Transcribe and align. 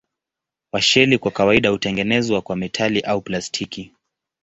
Washeli 0.71 1.17
kwa 1.17 1.31
kawaida 1.31 1.69
hutengenezwa 1.69 2.41
kwa 2.41 2.55
metali 2.55 3.01
au 3.01 3.21
plastiki. 3.21 3.93